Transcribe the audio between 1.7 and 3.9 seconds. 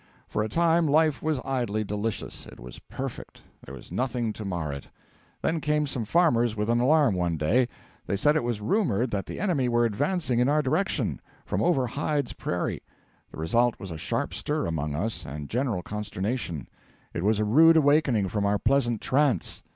delicious, it was perfect; there